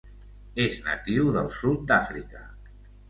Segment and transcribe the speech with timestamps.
[0.63, 2.43] És natiu del sud d'Àfrica.